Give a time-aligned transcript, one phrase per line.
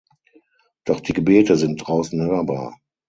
[0.83, 2.75] Doch die Gebete sind draußen hörbar.